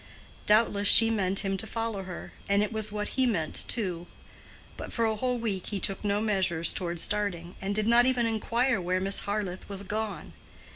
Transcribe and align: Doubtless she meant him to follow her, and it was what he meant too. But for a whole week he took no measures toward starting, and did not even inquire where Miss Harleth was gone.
Doubtless 0.47 0.87
she 0.87 1.11
meant 1.11 1.41
him 1.41 1.57
to 1.57 1.67
follow 1.67 2.01
her, 2.01 2.33
and 2.49 2.63
it 2.63 2.73
was 2.73 2.91
what 2.91 3.09
he 3.09 3.27
meant 3.27 3.65
too. 3.67 4.07
But 4.75 4.91
for 4.91 5.05
a 5.05 5.15
whole 5.15 5.37
week 5.37 5.67
he 5.67 5.79
took 5.79 6.03
no 6.03 6.19
measures 6.19 6.73
toward 6.73 6.99
starting, 6.99 7.53
and 7.61 7.75
did 7.75 7.85
not 7.87 8.07
even 8.07 8.25
inquire 8.25 8.81
where 8.81 8.99
Miss 8.99 9.19
Harleth 9.19 9.69
was 9.69 9.83
gone. 9.83 10.33